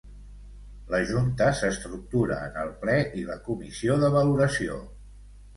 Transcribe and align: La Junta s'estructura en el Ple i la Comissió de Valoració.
La 0.93 1.01
Junta 1.09 1.49
s'estructura 1.59 2.39
en 2.47 2.59
el 2.63 2.71
Ple 2.85 2.97
i 3.21 3.27
la 3.29 3.39
Comissió 3.51 3.99
de 4.07 4.11
Valoració. 4.17 4.83